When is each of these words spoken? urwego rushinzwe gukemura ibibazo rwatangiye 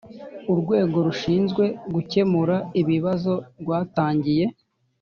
urwego 0.51 0.97
rushinzwe 1.07 1.65
gukemura 1.93 2.55
ibibazo 2.81 3.33
rwatangiye 3.61 4.45